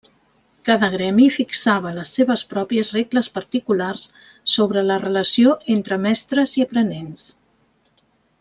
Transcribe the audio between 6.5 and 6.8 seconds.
i